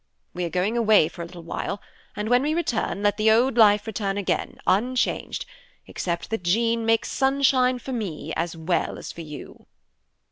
We 0.33 0.43
are 0.45 0.49
going 0.49 0.77
away 0.77 1.07
for 1.09 1.21
a 1.21 1.25
little 1.27 1.43
while, 1.43 1.79
and 2.15 2.27
when 2.27 2.41
we 2.41 2.55
return, 2.55 3.03
let 3.03 3.17
the 3.17 3.29
old 3.29 3.55
life 3.55 3.85
return 3.85 4.17
again, 4.17 4.57
unchanged, 4.65 5.45
except 5.85 6.31
that 6.31 6.41
Jean 6.43 6.87
makes 6.87 7.11
sunshine 7.11 7.77
for 7.77 7.93
me 7.93 8.33
as 8.35 8.57
well 8.57 8.97
as 8.97 9.11
for 9.11 9.21
you." 9.21 9.67